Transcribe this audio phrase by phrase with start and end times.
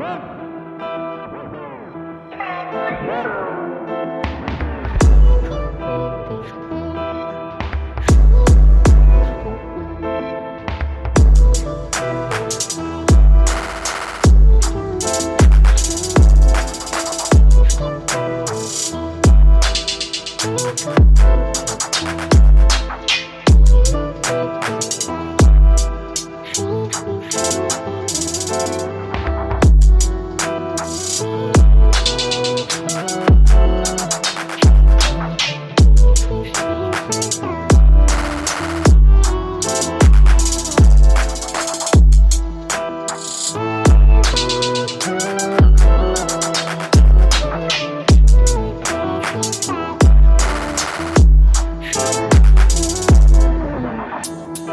[0.00, 0.49] Rump.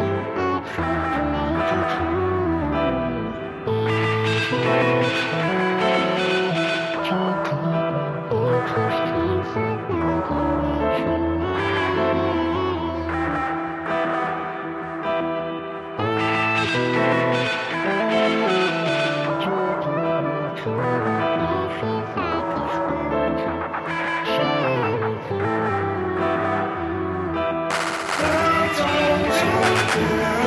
[29.93, 30.40] Yeah.